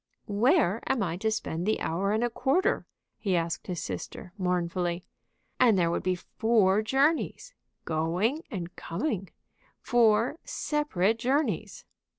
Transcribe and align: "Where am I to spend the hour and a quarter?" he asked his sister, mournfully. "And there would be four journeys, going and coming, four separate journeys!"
"Where 0.25 0.81
am 0.91 1.03
I 1.03 1.15
to 1.17 1.29
spend 1.29 1.67
the 1.67 1.79
hour 1.79 2.11
and 2.11 2.23
a 2.23 2.31
quarter?" 2.31 2.87
he 3.19 3.35
asked 3.35 3.67
his 3.67 3.79
sister, 3.83 4.33
mournfully. 4.35 5.05
"And 5.59 5.77
there 5.77 5.91
would 5.91 6.01
be 6.01 6.15
four 6.15 6.81
journeys, 6.81 7.53
going 7.85 8.41
and 8.49 8.75
coming, 8.75 9.29
four 9.79 10.39
separate 10.43 11.19
journeys!" 11.19 11.85